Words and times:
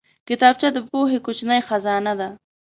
کتابچه 0.27 0.67
د 0.73 0.77
پوهې 0.89 1.19
کوچنۍ 1.25 1.61
خزانه 1.67 2.13
ده 2.19 2.29